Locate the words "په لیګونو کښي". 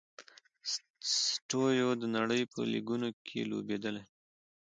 2.51-3.41